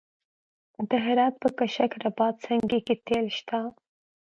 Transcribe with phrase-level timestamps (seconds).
[0.89, 3.59] د هرات په کشک رباط سنګي کې تیل شته.